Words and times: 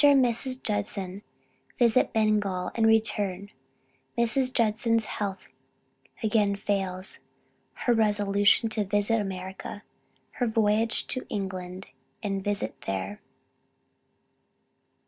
AND 0.03 0.25
MRS. 0.25 0.63
JUDSON 0.63 1.21
VISIT 1.77 2.11
BENGAL 2.11 2.71
AND 2.73 2.87
RETURN. 2.87 3.51
MRS. 4.17 4.51
JUDSON'S 4.51 5.05
HEALTH 5.05 5.45
AGAIN 6.23 6.55
FAILS. 6.55 7.19
HER 7.85 7.93
RESOLUTION 7.93 8.69
TO 8.69 8.83
VISIT 8.83 9.19
AMERICA. 9.21 9.83
HER 10.31 10.47
VOYAGE 10.47 11.05
TO 11.05 11.23
ENGLAND 11.29 11.85
AND 12.23 12.43
VISIT 12.43 12.81
THERE. 12.87 13.21